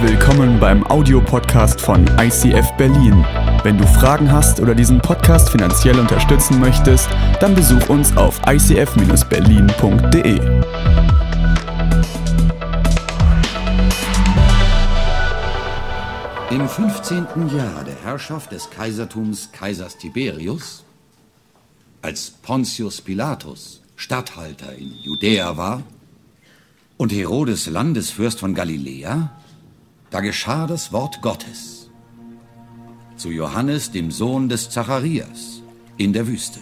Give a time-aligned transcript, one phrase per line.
[0.00, 3.24] Willkommen beim Audiopodcast von ICF Berlin.
[3.64, 7.08] Wenn du Fragen hast oder diesen Podcast finanziell unterstützen möchtest,
[7.40, 10.36] dann besuch uns auf icf-berlin.de.
[16.50, 17.26] Im 15.
[17.56, 20.84] Jahr der Herrschaft des Kaisertums Kaisers Tiberius,
[22.02, 25.82] als Pontius Pilatus Statthalter in Judäa war
[26.98, 29.32] und Herodes Landesfürst von Galiläa,
[30.10, 31.90] da geschah das Wort Gottes
[33.16, 35.60] zu Johannes, dem Sohn des Zacharias,
[35.96, 36.60] in der Wüste.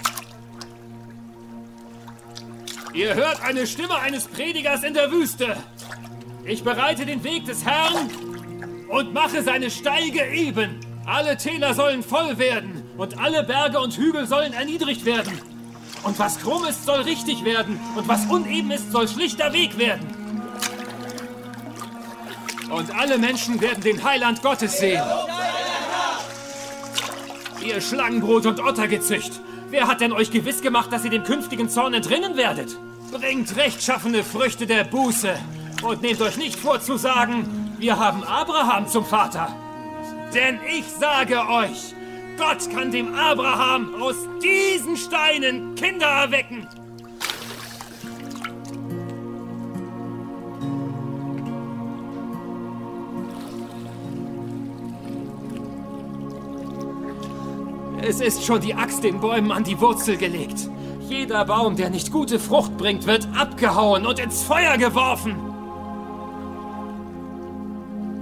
[2.95, 5.55] Ihr hört eine Stimme eines Predigers in der Wüste.
[6.45, 8.09] Ich bereite den Weg des Herrn
[8.89, 10.81] und mache seine Steige eben.
[11.05, 15.39] Alle Täler sollen voll werden und alle Berge und Hügel sollen erniedrigt werden.
[16.05, 20.16] Und was krumm ist, soll richtig werden und was uneben ist, soll schlichter Weg werden.
[22.71, 25.03] Und alle Menschen werden den Heiland Gottes sehen.
[27.65, 31.95] Ihr Schlangenbrot und Ottergezücht, wer hat denn euch gewiss gemacht, dass ihr dem künftigen Zorn
[31.95, 32.77] entrinnen werdet?
[33.13, 35.37] Bringt rechtschaffene Früchte der Buße
[35.83, 39.55] und nehmt euch nicht vor zu sagen, wir haben Abraham zum Vater.
[40.35, 41.95] Denn ich sage euch,
[42.37, 46.67] Gott kann dem Abraham aus diesen Steinen Kinder erwecken.
[58.09, 60.71] Es ist schon die Axt den Bäumen an die Wurzel gelegt.
[61.09, 65.35] Jeder Baum, der nicht gute Frucht bringt, wird abgehauen und ins Feuer geworfen.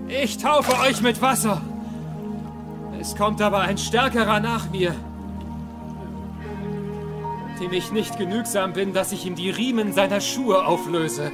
[0.09, 1.61] Ich taufe euch mit Wasser.
[2.99, 4.95] Es kommt aber ein Stärkerer nach mir,
[7.61, 11.31] dem ich nicht genügsam bin, dass ich ihm die Riemen seiner Schuhe auflöse.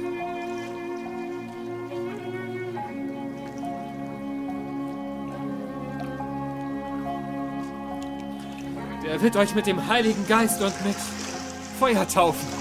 [9.11, 10.95] Er wird euch mit dem Heiligen Geist und mit
[11.77, 12.60] Feuer taufen.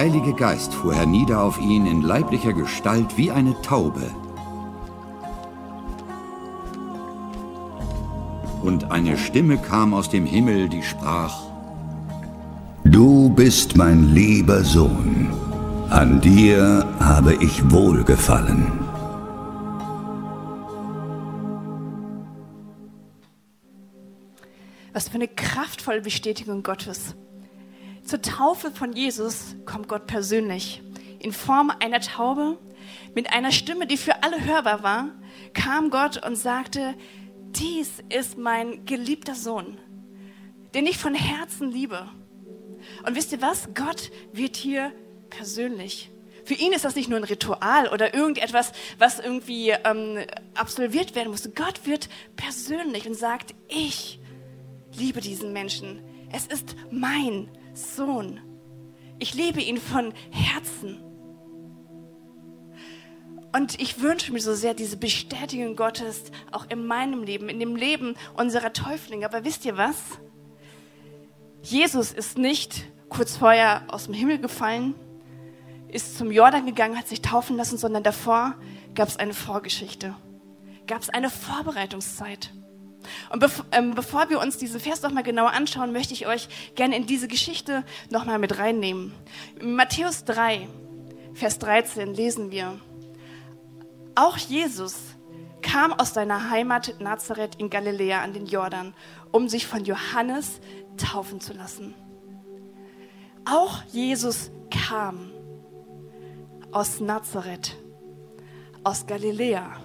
[0.00, 4.10] Heilige Geist fuhr hernieder auf ihn in leiblicher Gestalt wie eine Taube.
[8.62, 11.42] Und eine Stimme kam aus dem Himmel, die sprach,
[12.84, 15.28] Du bist mein lieber Sohn,
[15.90, 18.72] an dir habe ich wohlgefallen.
[24.94, 27.14] Was für eine kraftvolle Bestätigung Gottes.
[28.10, 30.82] Zur Taufe von Jesus kommt Gott persönlich.
[31.20, 32.58] In Form einer Taube,
[33.14, 35.10] mit einer Stimme, die für alle hörbar war,
[35.54, 36.96] kam Gott und sagte,
[37.54, 39.78] dies ist mein geliebter Sohn,
[40.74, 42.08] den ich von Herzen liebe.
[43.06, 43.68] Und wisst ihr was?
[43.76, 44.90] Gott wird hier
[45.28, 46.10] persönlich.
[46.44, 50.18] Für ihn ist das nicht nur ein Ritual oder irgendetwas, was irgendwie ähm,
[50.56, 51.48] absolviert werden muss.
[51.54, 54.18] Gott wird persönlich und sagt, ich
[54.98, 56.02] liebe diesen Menschen.
[56.32, 58.40] Es ist mein Sohn.
[59.18, 60.98] Ich liebe ihn von Herzen.
[63.52, 66.22] Und ich wünsche mir so sehr diese Bestätigung Gottes
[66.52, 69.26] auch in meinem Leben, in dem Leben unserer Täuflinge.
[69.26, 69.96] Aber wisst ihr was?
[71.62, 74.94] Jesus ist nicht kurz vorher aus dem Himmel gefallen,
[75.88, 78.54] ist zum Jordan gegangen, hat sich taufen lassen, sondern davor
[78.94, 80.14] gab es eine Vorgeschichte,
[80.86, 82.50] gab es eine Vorbereitungszeit.
[83.30, 86.48] Und bev ähm, bevor wir uns diese Vers noch mal genauer anschauen, möchte ich euch
[86.74, 89.12] gerne in diese Geschichte noch mal mit reinnehmen.
[89.60, 90.68] In Matthäus 3,
[91.34, 92.78] Vers 13 lesen wir,
[94.14, 94.96] auch Jesus
[95.62, 98.94] kam aus seiner Heimat Nazareth in Galiläa an den Jordan,
[99.30, 100.60] um sich von Johannes
[100.96, 101.94] taufen zu lassen.
[103.44, 105.30] Auch Jesus kam
[106.72, 107.76] aus Nazareth,
[108.84, 109.76] aus Galiläa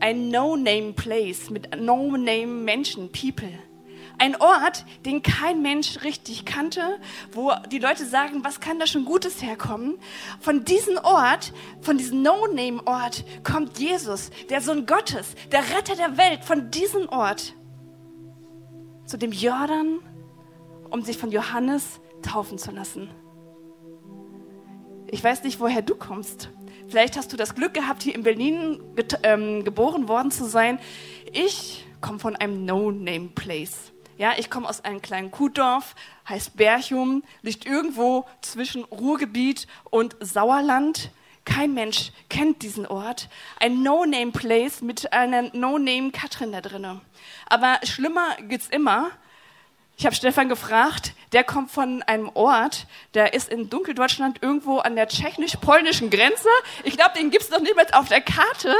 [0.00, 3.58] ein No-Name-Place mit No-Name-Menschen, People.
[4.18, 7.00] Ein Ort, den kein Mensch richtig kannte,
[7.32, 9.98] wo die Leute sagen, was kann da schon Gutes herkommen?
[10.40, 16.44] Von diesem Ort, von diesem No-Name-Ort kommt Jesus, der Sohn Gottes, der Retter der Welt,
[16.44, 17.54] von diesem Ort
[19.06, 19.98] zu dem Jordan,
[20.90, 23.10] um sich von Johannes taufen zu lassen.
[25.08, 26.50] Ich weiß nicht, woher du kommst.
[26.94, 28.80] Vielleicht hast du das Glück gehabt, hier in Berlin
[29.24, 30.78] ähm, geboren worden zu sein.
[31.32, 33.90] Ich komme von einem No-Name-Place.
[34.16, 35.96] Ja, ich komme aus einem kleinen Kuhdorf,
[36.28, 41.10] heißt Berchum, liegt irgendwo zwischen Ruhrgebiet und Sauerland.
[41.44, 43.28] Kein Mensch kennt diesen Ort.
[43.58, 47.00] Ein No-Name-Place mit einer No-Name-Katrin da drinne.
[47.46, 49.10] Aber schlimmer geht's immer.
[49.96, 54.96] Ich habe Stefan gefragt, der kommt von einem Ort, der ist in Dunkeldeutschland irgendwo an
[54.96, 56.48] der tschechisch-polnischen Grenze.
[56.82, 58.74] Ich glaube, den gibt's noch niemals auf der Karte.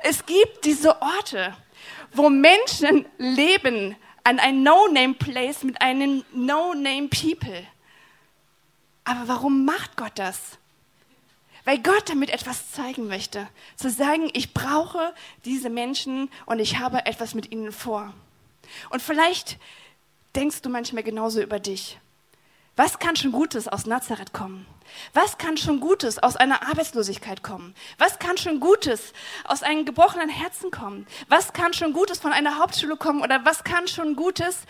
[0.00, 1.56] Es gibt diese Orte,
[2.12, 7.66] wo Menschen leben an ein No-Name-Place mit einem No-Name-People.
[9.04, 10.58] Aber warum macht Gott das?
[11.64, 13.48] Weil Gott damit etwas zeigen möchte.
[13.76, 15.14] Zu sagen, ich brauche
[15.44, 18.12] diese Menschen und ich habe etwas mit ihnen vor.
[18.90, 19.58] Und vielleicht
[20.38, 21.98] denkst du manchmal genauso über dich.
[22.76, 24.66] Was kann schon Gutes aus Nazareth kommen?
[25.12, 27.74] Was kann schon Gutes aus einer Arbeitslosigkeit kommen?
[27.98, 29.12] Was kann schon Gutes
[29.44, 31.08] aus einem gebrochenen Herzen kommen?
[31.28, 33.22] Was kann schon Gutes von einer Hauptschule kommen?
[33.22, 34.60] Oder was kann schon Gutes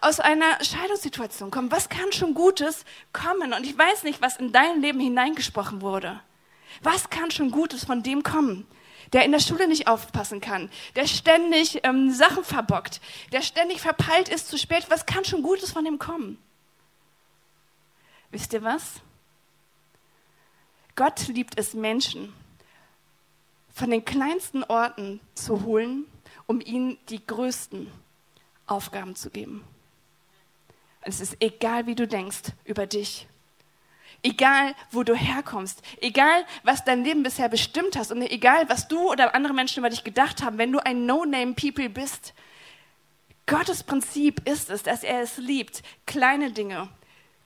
[0.00, 1.70] aus einer Scheidungssituation kommen?
[1.70, 3.52] Was kann schon Gutes kommen?
[3.52, 6.20] Und ich weiß nicht, was in dein Leben hineingesprochen wurde.
[6.82, 8.66] Was kann schon Gutes von dem kommen?
[9.12, 13.00] Der in der Schule nicht aufpassen kann, der ständig ähm, Sachen verbockt,
[13.32, 14.86] der ständig verpeilt ist zu spät.
[14.88, 16.38] Was kann schon Gutes von dem kommen?
[18.30, 19.00] Wisst ihr was?
[20.94, 22.32] Gott liebt es, Menschen
[23.74, 26.06] von den kleinsten Orten zu holen,
[26.46, 27.90] um ihnen die größten
[28.66, 29.64] Aufgaben zu geben.
[31.00, 33.26] Es ist egal, wie du denkst über dich.
[34.24, 39.10] Egal, wo du herkommst, egal, was dein Leben bisher bestimmt hast und egal, was du
[39.10, 42.32] oder andere Menschen über dich gedacht haben, wenn du ein No-Name-People bist,
[43.46, 46.88] Gottes Prinzip ist es, dass er es liebt, kleine Dinge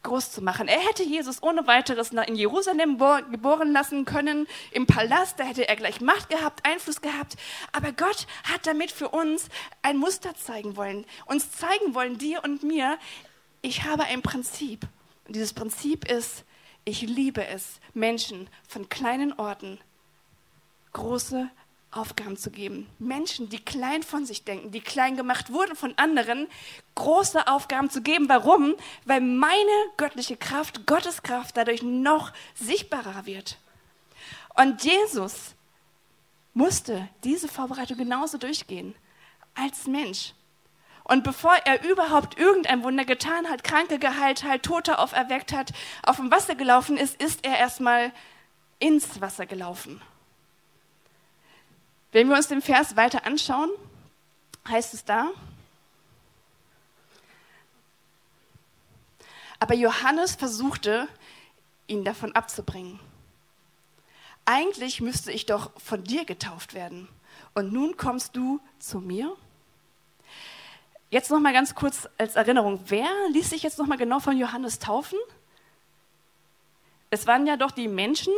[0.06, 0.68] groß zu machen.
[0.68, 2.98] Er hätte Jesus ohne weiteres in Jerusalem
[3.30, 7.36] geboren lassen können, im Palast, da hätte er gleich Macht gehabt, Einfluss gehabt.
[7.72, 9.48] Aber Gott hat damit für uns
[9.82, 12.98] ein Muster zeigen wollen, uns zeigen wollen, dir und mir,
[13.62, 14.86] ich habe ein Prinzip.
[15.26, 16.44] Und dieses Prinzip ist,
[16.86, 19.78] ich liebe es, Menschen von kleinen Orten
[20.92, 21.50] große
[21.90, 22.86] Aufgaben zu geben.
[22.98, 26.46] Menschen, die klein von sich denken, die klein gemacht wurden von anderen,
[26.94, 28.28] große Aufgaben zu geben.
[28.28, 28.76] Warum?
[29.04, 33.58] Weil meine göttliche Kraft, Gottes Kraft dadurch noch sichtbarer wird.
[34.54, 35.54] Und Jesus
[36.54, 38.94] musste diese Vorbereitung genauso durchgehen
[39.54, 40.34] als Mensch.
[41.08, 45.72] Und bevor er überhaupt irgendein Wunder getan hat, Kranke geheilt hat, Tote auferweckt hat,
[46.02, 48.10] auf dem Wasser gelaufen ist, ist er erstmal
[48.80, 50.02] ins Wasser gelaufen.
[52.10, 53.70] Wenn wir uns den Vers weiter anschauen,
[54.68, 55.30] heißt es da,
[59.60, 61.06] aber Johannes versuchte,
[61.86, 62.98] ihn davon abzubringen.
[64.44, 67.08] Eigentlich müsste ich doch von dir getauft werden.
[67.54, 69.36] Und nun kommst du zu mir?
[71.10, 74.36] Jetzt noch mal ganz kurz als Erinnerung, wer ließ sich jetzt noch mal genau von
[74.36, 75.18] Johannes taufen?
[77.10, 78.32] Es waren ja doch die Menschen,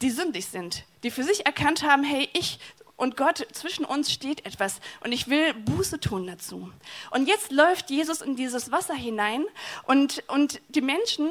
[0.00, 2.58] die sündig sind, die für sich erkannt haben, hey, ich
[2.96, 6.72] und Gott, zwischen uns steht etwas und ich will Buße tun dazu.
[7.12, 9.44] Und jetzt läuft Jesus in dieses Wasser hinein
[9.84, 11.30] und, und die Menschen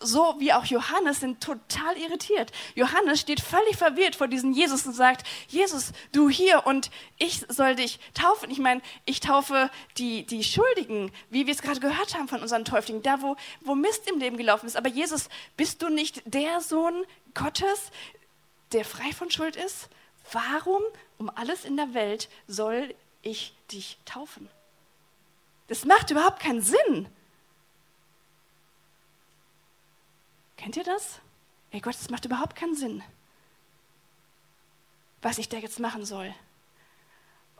[0.00, 2.52] so wie auch Johannes sind total irritiert.
[2.74, 7.76] Johannes steht völlig verwirrt vor diesem Jesus und sagt, Jesus, du hier und ich soll
[7.76, 8.50] dich taufen.
[8.50, 12.64] Ich meine, ich taufe die, die Schuldigen, wie wir es gerade gehört haben von unseren
[12.64, 14.76] Täuflingen, da wo, wo Mist im Leben gelaufen ist.
[14.76, 17.90] Aber Jesus, bist du nicht der Sohn Gottes,
[18.72, 19.88] der frei von Schuld ist?
[20.32, 20.82] Warum
[21.18, 24.48] um alles in der Welt soll ich dich taufen?
[25.68, 27.08] Das macht überhaupt keinen Sinn.
[30.56, 31.20] Kennt ihr das?
[31.70, 33.02] Ey Gott, das macht überhaupt keinen Sinn,
[35.22, 36.34] was ich da jetzt machen soll.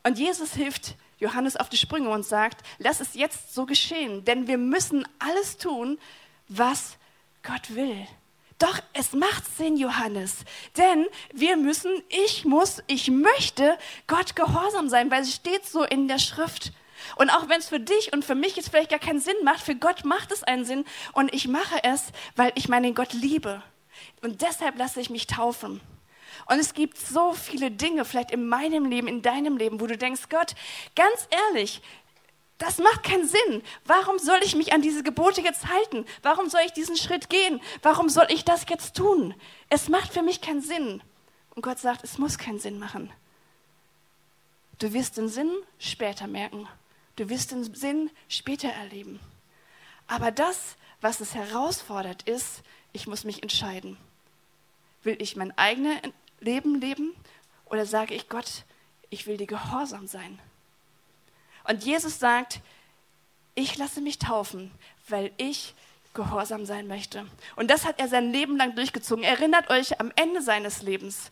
[0.03, 4.47] Und Jesus hilft Johannes auf die Sprünge und sagt, lass es jetzt so geschehen, denn
[4.47, 5.99] wir müssen alles tun,
[6.49, 6.97] was
[7.43, 8.07] Gott will.
[8.59, 10.37] Doch es macht Sinn, Johannes,
[10.77, 13.77] denn wir müssen, ich muss, ich möchte
[14.07, 16.73] Gott gehorsam sein, weil es steht so in der Schrift.
[17.15, 19.61] Und auch wenn es für dich und für mich jetzt vielleicht gar keinen Sinn macht,
[19.61, 20.85] für Gott macht es einen Sinn.
[21.13, 23.63] Und ich mache es, weil ich meinen Gott liebe.
[24.23, 25.81] Und deshalb lasse ich mich taufen.
[26.47, 29.97] Und es gibt so viele Dinge, vielleicht in meinem Leben, in deinem Leben, wo du
[29.97, 30.55] denkst, Gott,
[30.95, 31.81] ganz ehrlich,
[32.59, 33.63] das macht keinen Sinn.
[33.85, 36.07] Warum soll ich mich an diese Gebote jetzt halten?
[36.23, 37.61] Warum soll ich diesen Schritt gehen?
[37.83, 39.35] Warum soll ich das jetzt tun?
[39.69, 41.03] Es macht für mich keinen Sinn.
[41.55, 43.13] Und Gott sagt, es muss keinen Sinn machen.
[44.79, 46.69] Du wirst den Sinn später merken.
[47.17, 49.21] Du wirst den Sinn später erleben.
[50.07, 53.97] Aber das, was es herausfordert, ist, ich muss mich entscheiden.
[55.03, 55.99] Will ich mein eigenes
[56.41, 57.15] Leben leben
[57.67, 58.65] oder sage ich Gott,
[59.11, 60.39] ich will dir gehorsam sein?
[61.65, 62.61] Und Jesus sagt,
[63.55, 64.71] ich lasse mich taufen,
[65.09, 65.75] weil ich
[66.15, 67.27] gehorsam sein möchte.
[67.57, 69.25] Und das hat er sein Leben lang durchgezogen.
[69.25, 71.31] Erinnert euch am Ende seines Lebens.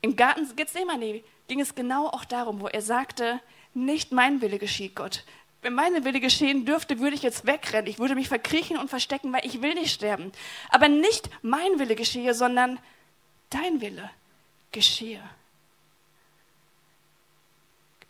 [0.00, 3.40] Im Garten Gethsemane ging es genau auch darum, wo er sagte,
[3.74, 5.24] nicht mein Wille geschieht, Gott.
[5.62, 7.86] Wenn meine Wille geschehen dürfte, würde ich jetzt wegrennen.
[7.86, 10.30] Ich würde mich verkriechen und verstecken, weil ich will nicht sterben.
[10.68, 12.78] Aber nicht mein Wille geschehe, sondern
[13.50, 14.10] dein Wille
[14.72, 15.22] geschehe.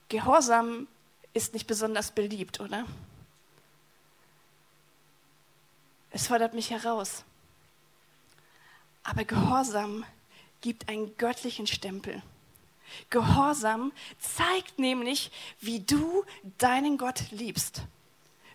[0.08, 0.88] Gehorsam
[1.32, 2.86] ist nicht besonders beliebt, oder?
[6.10, 7.24] Es fordert mich heraus.
[9.02, 10.04] Aber Gehorsam
[10.60, 12.22] gibt einen göttlichen Stempel.
[13.10, 16.24] Gehorsam zeigt nämlich, wie du
[16.58, 17.82] deinen Gott liebst,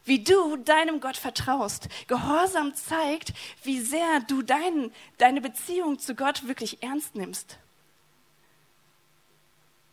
[0.05, 1.89] wie du deinem Gott vertraust.
[2.07, 7.57] Gehorsam zeigt, wie sehr du dein, deine Beziehung zu Gott wirklich ernst nimmst.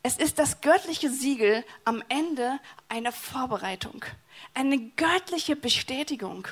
[0.02, 4.04] Es ist das göttliche Siegel am Ende einer Vorbereitung,
[4.54, 6.46] eine göttliche Bestätigung.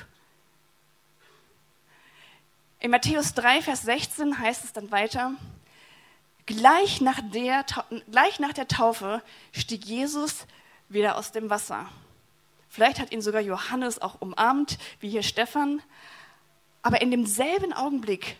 [2.81, 5.35] In Matthäus 3, Vers 16 heißt es dann weiter,
[6.45, 7.65] gleich nach der,
[8.09, 9.21] gleich nach der Taufe
[9.51, 10.45] stieg Jesus
[10.89, 11.89] wieder aus dem Wasser.
[12.69, 15.81] Vielleicht hat ihn sogar Johannes auch umarmt, wie hier Stephan.
[16.81, 18.37] Aber in demselben Augenblick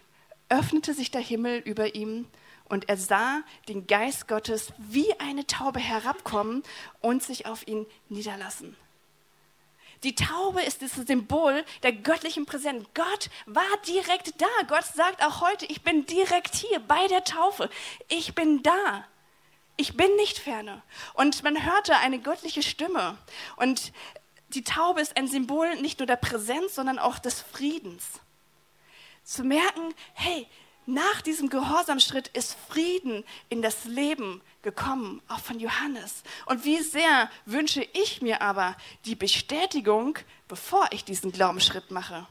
[0.49, 2.27] öffnete sich der Himmel über ihm
[2.67, 6.63] und er sah den Geist Gottes wie eine Taube herabkommen
[7.01, 8.75] und sich auf ihn niederlassen.
[10.03, 12.85] Die Taube ist das Symbol der göttlichen Präsenz.
[12.93, 14.47] Gott war direkt da.
[14.67, 17.69] Gott sagt auch heute, ich bin direkt hier bei der Taufe.
[18.07, 19.05] Ich bin da.
[19.77, 20.81] Ich bin nicht ferne.
[21.13, 23.17] Und man hörte eine göttliche Stimme.
[23.57, 23.91] Und
[24.49, 28.05] die Taube ist ein Symbol nicht nur der Präsenz, sondern auch des Friedens.
[29.23, 30.47] Zu merken, hey,
[30.85, 36.23] nach diesem Gehorsamschritt ist Frieden in das Leben gekommen, auch von Johannes.
[36.45, 38.75] Und wie sehr wünsche ich mir aber
[39.05, 42.27] die Bestätigung, bevor ich diesen Glaubensschritt mache.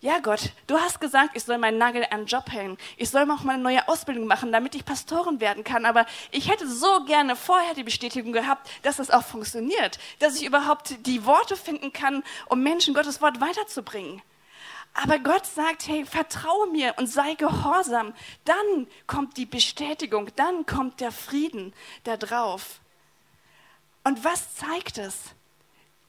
[0.00, 2.76] Ja, Gott, du hast gesagt, ich soll meinen Nagel an den Job hängen.
[2.96, 5.86] Ich soll auch mal eine neue Ausbildung machen, damit ich Pastorin werden kann.
[5.86, 9.98] Aber ich hätte so gerne vorher die Bestätigung gehabt, dass das auch funktioniert.
[10.18, 14.20] Dass ich überhaupt die Worte finden kann, um Menschen Gottes Wort weiterzubringen.
[14.98, 18.14] Aber Gott sagt, hey, vertraue mir und sei gehorsam.
[18.46, 21.74] Dann kommt die Bestätigung, dann kommt der Frieden
[22.04, 22.80] da drauf.
[24.04, 25.34] Und was zeigt es?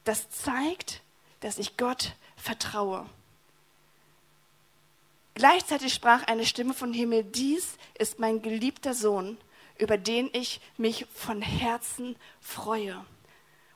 [0.04, 1.02] Das zeigt,
[1.40, 3.04] dass ich Gott vertraue.
[5.34, 9.36] Gleichzeitig sprach eine Stimme vom Himmel, dies ist mein geliebter Sohn,
[9.76, 13.04] über den ich mich von Herzen freue.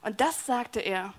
[0.01, 1.13] Und das sagte er,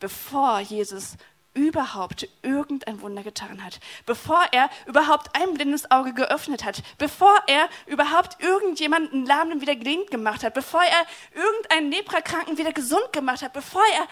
[0.00, 1.16] bevor Jesus
[1.58, 7.68] überhaupt irgendein Wunder getan hat, bevor er überhaupt ein blindes Auge geöffnet hat, bevor er
[7.86, 13.52] überhaupt irgendjemanden Lahmen wieder gelähmt gemacht hat, bevor er irgendeinen Leprakranken wieder gesund gemacht hat,
[13.52, 14.06] bevor er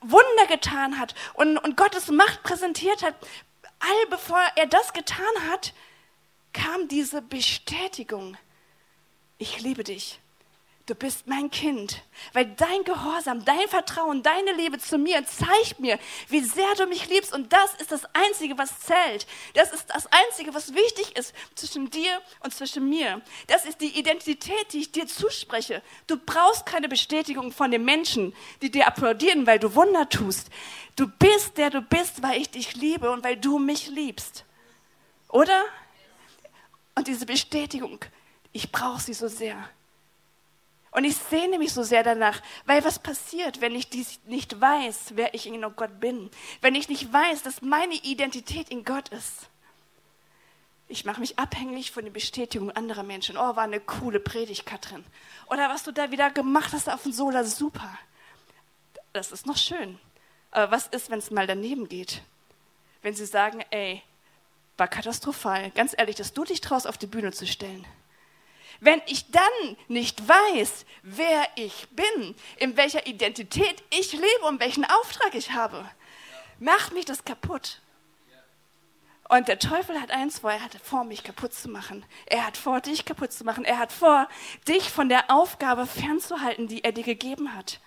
[0.00, 3.14] Wunder getan hat und, und Gottes Macht präsentiert hat,
[3.78, 5.72] all bevor er das getan hat,
[6.52, 8.36] kam diese Bestätigung,
[9.38, 10.18] ich liebe dich
[10.88, 12.02] du bist mein Kind,
[12.32, 17.08] weil dein Gehorsam, dein Vertrauen, deine Liebe zu mir zeigt mir, wie sehr du mich
[17.08, 19.26] liebst und das ist das Einzige, was zählt.
[19.54, 23.20] Das ist das Einzige, was wichtig ist zwischen dir und zwischen mir.
[23.48, 25.82] Das ist die Identität, die ich dir zuspreche.
[26.06, 30.48] Du brauchst keine Bestätigung von den Menschen, die dir applaudieren, weil du Wunder tust.
[30.96, 34.44] Du bist der du bist, weil ich dich liebe und weil du mich liebst.
[35.28, 35.64] Oder?
[36.94, 38.00] Und diese Bestätigung,
[38.52, 39.68] ich brauche sie so sehr.
[40.90, 45.12] Und ich sehne mich so sehr danach, weil was passiert, wenn ich dies nicht weiß,
[45.14, 46.30] wer ich in Gott bin?
[46.60, 49.48] Wenn ich nicht weiß, dass meine Identität in Gott ist?
[50.88, 53.36] Ich mache mich abhängig von den Bestätigungen anderer Menschen.
[53.36, 55.04] Oh, war eine coole Predigt, Katrin.
[55.48, 57.98] Oder was du da wieder gemacht hast auf dem Sola, super.
[59.12, 59.98] Das ist noch schön.
[60.50, 62.22] Aber was ist, wenn es mal daneben geht?
[63.02, 64.02] Wenn sie sagen, ey,
[64.78, 65.70] war katastrophal.
[65.72, 67.84] Ganz ehrlich, dass du dich traust, auf die Bühne zu stellen.
[68.80, 74.84] Wenn ich dann nicht weiß, wer ich bin, in welcher Identität ich lebe und welchen
[74.84, 75.88] Auftrag ich habe,
[76.58, 77.80] macht mich das kaputt.
[79.28, 82.04] Und der Teufel hat eins vor, er hatte vor, mich kaputt zu machen.
[82.26, 83.64] Er hat vor, dich kaputt zu machen.
[83.64, 84.26] Er hat vor,
[84.66, 87.80] dich von der Aufgabe fernzuhalten, die er dir gegeben hat.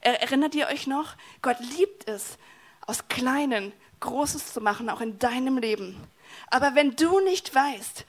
[0.00, 1.16] Erinnert ihr euch noch?
[1.42, 2.38] Gott liebt es,
[2.86, 6.00] aus Kleinen Großes zu machen, auch in deinem Leben.
[6.46, 8.04] Aber wenn du nicht weißt,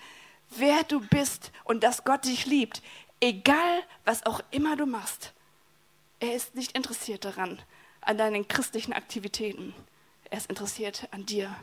[0.50, 2.82] wer du bist und dass Gott dich liebt,
[3.20, 5.34] egal was auch immer du machst.
[6.20, 7.62] Er ist nicht interessiert daran,
[8.02, 9.74] an deinen christlichen Aktivitäten.
[10.26, 11.56] Er ist interessiert an dir.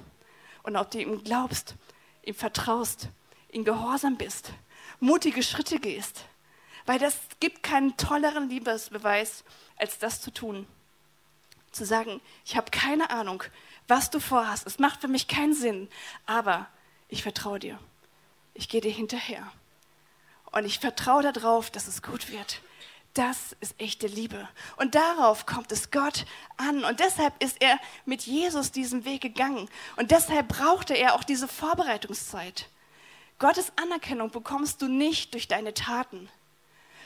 [0.62, 1.74] Und ob du ihm glaubst,
[2.22, 3.08] ihm vertraust,
[3.52, 4.52] ihm gehorsam bist,
[5.00, 6.24] mutige Schritte gehst.
[6.86, 9.44] Weil das gibt keinen tolleren Liebesbeweis,
[9.76, 10.66] als das zu tun.
[11.72, 13.42] Zu sagen, ich habe keine Ahnung,
[13.88, 14.66] was du vorhast.
[14.66, 15.88] Es macht für mich keinen Sinn,
[16.24, 16.68] aber
[17.08, 17.78] ich vertraue dir.
[18.56, 19.46] Ich gehe dir hinterher.
[20.50, 22.62] Und ich vertraue darauf, dass es gut wird.
[23.12, 24.48] Das ist echte Liebe.
[24.76, 26.84] Und darauf kommt es Gott an.
[26.84, 29.68] Und deshalb ist er mit Jesus diesen Weg gegangen.
[29.96, 32.68] Und deshalb brauchte er auch diese Vorbereitungszeit.
[33.38, 36.28] Gottes Anerkennung bekommst du nicht durch deine Taten,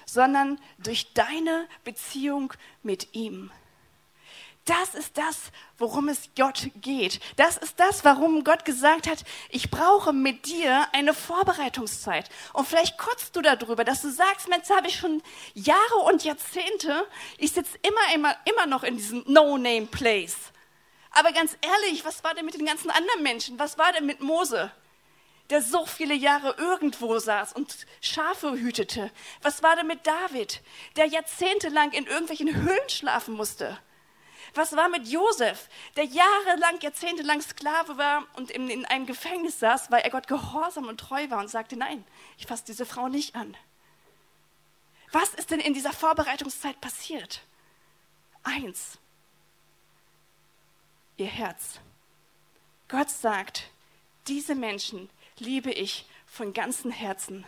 [0.06, 2.52] sondern durch deine Beziehung
[2.82, 3.50] mit ihm.
[4.66, 7.20] Das ist das, worum es Gott geht.
[7.36, 12.28] Das ist das, warum Gott gesagt hat, ich brauche mit dir eine Vorbereitungszeit.
[12.52, 15.22] Und vielleicht kotzt du darüber, dass du sagst, Mensch, habe ich schon
[15.54, 17.06] Jahre und Jahrzehnte,
[17.38, 20.36] ich sitze immer, immer, immer noch in diesem No-Name-Place.
[21.12, 23.58] Aber ganz ehrlich, was war denn mit den ganzen anderen Menschen?
[23.58, 24.70] Was war denn mit Mose?
[25.50, 29.10] der so viele Jahre irgendwo saß und Schafe hütete?
[29.42, 30.62] Was war denn mit David,
[30.94, 33.76] der jahrzehntelang in irgendwelchen Höhlen schlafen musste?
[34.54, 39.90] Was war mit Josef, der jahrelang, jahrzehntelang Sklave war und in, in einem Gefängnis saß,
[39.90, 42.04] weil er Gott gehorsam und treu war und sagte, nein,
[42.38, 43.56] ich fasse diese Frau nicht an.
[45.12, 47.42] Was ist denn in dieser Vorbereitungszeit passiert?
[48.42, 48.98] Eins,
[51.16, 51.80] ihr Herz.
[52.88, 53.70] Gott sagt,
[54.26, 57.44] diese Menschen liebe ich von ganzem Herzen.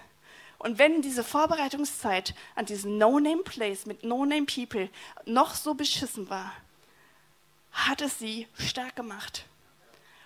[0.58, 4.88] Und wenn diese Vorbereitungszeit an diesem No-Name-Place mit No-Name-People
[5.24, 6.52] noch so beschissen war,
[7.72, 9.46] hat es sie stark gemacht.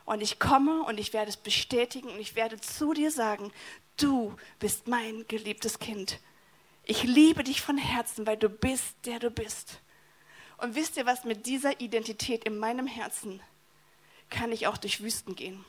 [0.05, 3.53] Und ich komme und ich werde es bestätigen und ich werde zu dir sagen,
[3.97, 6.21] du bist mein geliebtes Kind.
[6.85, 9.81] Ich liebe dich von Herzen, weil du bist, der du bist.
[10.59, 13.41] Und wisst ihr was, mit dieser Identität in meinem Herzen
[14.31, 15.65] kann ich auch durch Wüsten gehen.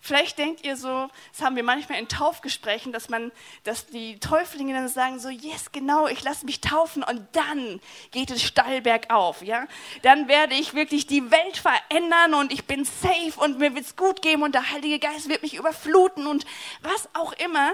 [0.00, 3.32] Vielleicht denkt ihr so, das haben wir manchmal in Taufgesprächen, dass man,
[3.64, 7.80] dass die Täuflinge dann sagen so, yes, genau, ich lasse mich taufen und dann
[8.10, 9.66] geht es steil bergauf, ja.
[10.02, 13.96] Dann werde ich wirklich die Welt verändern und ich bin safe und mir wird es
[13.96, 16.44] gut geben und der Heilige Geist wird mich überfluten und
[16.82, 17.72] was auch immer.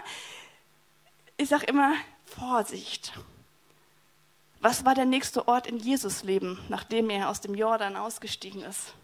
[1.37, 3.12] Ich sage immer, Vorsicht.
[4.61, 8.94] Was war der nächste Ort in Jesus Leben, nachdem er aus dem Jordan ausgestiegen ist?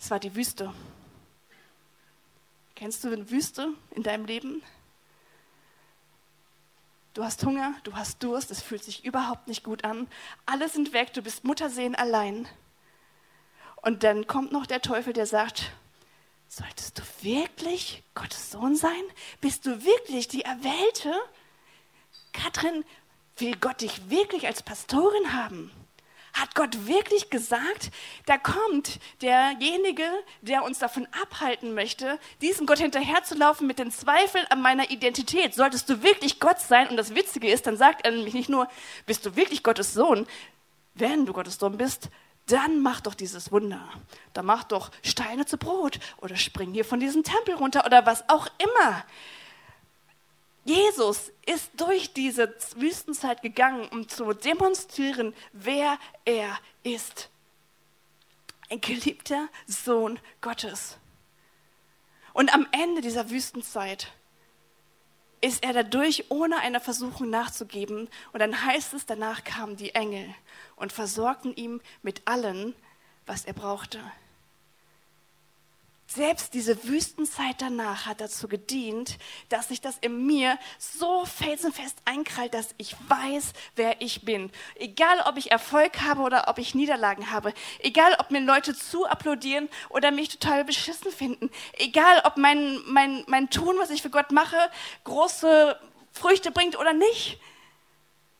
[0.00, 0.72] Es war die Wüste.
[2.74, 4.62] Kennst du eine Wüste in deinem Leben?
[7.12, 10.08] Du hast Hunger, du hast Durst, es fühlt sich überhaupt nicht gut an.
[10.46, 12.48] Alle sind weg, du bist Muttersehen allein.
[13.82, 15.70] Und dann kommt noch der Teufel, der sagt,
[16.48, 19.02] solltest du wirklich Gottes Sohn sein?
[19.42, 21.12] Bist du wirklich die Erwählte?
[22.32, 22.84] Katrin,
[23.36, 25.70] will Gott dich wirklich als Pastorin haben?
[26.32, 27.90] Hat Gott wirklich gesagt,
[28.26, 30.04] da kommt derjenige,
[30.42, 35.54] der uns davon abhalten möchte, diesem Gott hinterherzulaufen mit den Zweifeln an meiner Identität?
[35.54, 36.88] Solltest du wirklich Gott sein?
[36.88, 38.68] Und das Witzige ist, dann sagt er nämlich nicht nur,
[39.06, 40.26] bist du wirklich Gottes Sohn?
[40.94, 42.10] Wenn du Gottes Sohn bist,
[42.46, 43.88] dann mach doch dieses Wunder.
[44.32, 48.28] Dann mach doch Steine zu Brot oder spring hier von diesem Tempel runter oder was
[48.28, 49.04] auch immer.
[50.64, 57.30] Jesus ist durch diese Wüstenzeit gegangen, um zu demonstrieren, wer er ist.
[58.68, 60.98] Ein geliebter Sohn Gottes.
[62.32, 64.12] Und am Ende dieser Wüstenzeit
[65.40, 68.08] ist er dadurch, ohne einer Versuchung nachzugeben.
[68.32, 70.34] Und dann heißt es, danach kamen die Engel
[70.76, 72.74] und versorgten ihm mit allem,
[73.26, 74.00] was er brauchte.
[76.12, 79.16] Selbst diese Wüstenzeit danach hat dazu gedient,
[79.48, 84.50] dass sich das in mir so felsenfest einkrallt, dass ich weiß, wer ich bin.
[84.74, 87.54] Egal, ob ich Erfolg habe oder ob ich Niederlagen habe.
[87.78, 91.48] Egal, ob mir Leute zu applaudieren oder mich total beschissen finden.
[91.74, 94.58] Egal, ob mein, mein, mein Tun, was ich für Gott mache,
[95.04, 95.78] große
[96.10, 97.38] Früchte bringt oder nicht.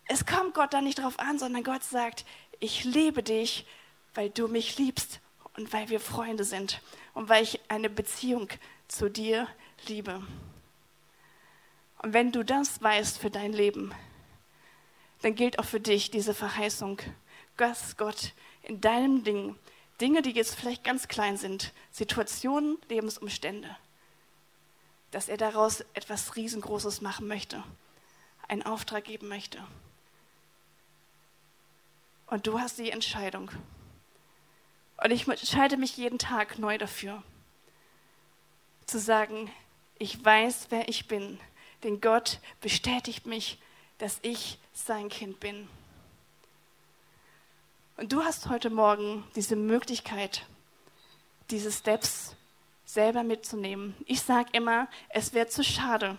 [0.09, 2.25] Es kommt Gott da nicht drauf an, sondern Gott sagt,
[2.59, 3.65] ich liebe dich,
[4.13, 5.20] weil du mich liebst
[5.61, 6.81] und weil wir Freunde sind
[7.13, 8.49] und weil ich eine Beziehung
[8.89, 9.47] zu dir
[9.87, 10.23] liebe.
[12.03, 13.93] Und wenn du das weißt für dein Leben,
[15.21, 16.99] dann gilt auch für dich diese Verheißung,
[17.59, 19.55] dass Gott in deinem Ding,
[20.01, 23.77] Dinge, die jetzt vielleicht ganz klein sind, Situationen, Lebensumstände,
[25.11, 27.63] dass er daraus etwas Riesengroßes machen möchte,
[28.49, 29.63] einen Auftrag geben möchte.
[32.29, 33.51] Und du hast die Entscheidung.
[35.03, 37.23] Und ich entscheide mich jeden Tag neu dafür,
[38.85, 39.51] zu sagen,
[39.99, 41.41] ich weiß, wer ich bin,
[41.83, 43.59] denn Gott bestätigt mich,
[43.99, 45.69] dass ich sein Kind bin.
[47.97, 50.47] Und du hast heute Morgen diese Möglichkeit,
[51.51, 52.35] diese Steps
[52.85, 53.95] selber mitzunehmen.
[54.07, 56.19] Ich sage immer, es wäre zu schade,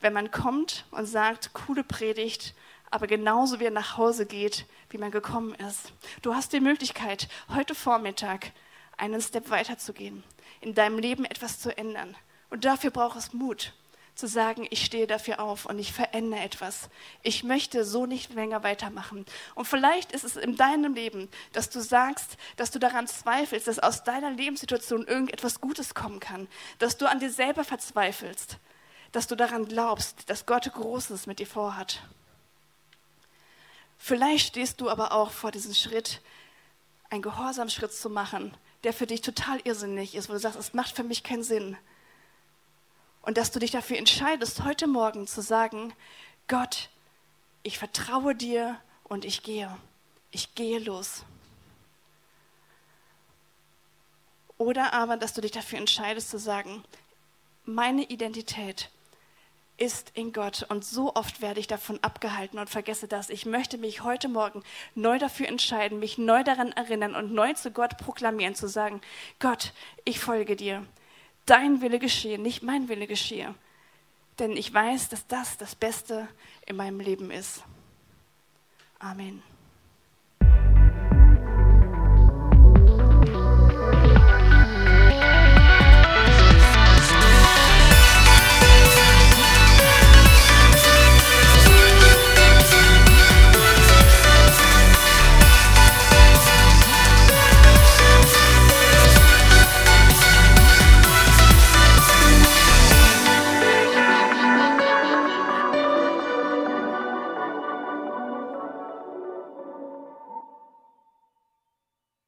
[0.00, 2.54] wenn man kommt und sagt, coole Predigt,
[2.90, 5.92] aber genauso wie er nach Hause geht, wie man gekommen ist.
[6.22, 8.52] Du hast die Möglichkeit, heute Vormittag
[8.96, 10.22] einen Step weiterzugehen,
[10.60, 12.16] in deinem Leben etwas zu ändern.
[12.50, 13.72] Und dafür braucht es Mut
[14.14, 16.90] zu sagen, ich stehe dafür auf und ich verändere etwas.
[17.22, 19.24] Ich möchte so nicht länger weitermachen.
[19.54, 23.78] Und vielleicht ist es in deinem Leben, dass du sagst, dass du daran zweifelst, dass
[23.78, 26.48] aus deiner Lebenssituation irgendetwas Gutes kommen kann,
[26.78, 28.58] dass du an dir selber verzweifelst,
[29.12, 32.02] dass du daran glaubst, dass Gott Großes mit dir vorhat.
[34.02, 36.22] Vielleicht stehst du aber auch vor diesem Schritt,
[37.10, 40.96] einen Gehorsamschritt zu machen, der für dich total irrsinnig ist, wo du sagst, es macht
[40.96, 41.76] für mich keinen Sinn.
[43.20, 45.92] Und dass du dich dafür entscheidest, heute Morgen zu sagen,
[46.48, 46.88] Gott,
[47.62, 49.76] ich vertraue dir und ich gehe.
[50.30, 51.24] Ich gehe los.
[54.56, 56.82] Oder aber, dass du dich dafür entscheidest zu sagen,
[57.66, 58.90] meine Identität
[59.80, 63.30] ist in Gott und so oft werde ich davon abgehalten und vergesse das.
[63.30, 64.62] Ich möchte mich heute Morgen
[64.94, 69.00] neu dafür entscheiden, mich neu daran erinnern und neu zu Gott proklamieren, zu sagen,
[69.38, 69.72] Gott,
[70.04, 70.86] ich folge dir
[71.46, 73.54] dein Wille geschehe, nicht mein Wille geschehe.
[74.38, 76.28] Denn ich weiß, dass das das Beste
[76.66, 77.64] in meinem Leben ist.
[78.98, 79.42] Amen.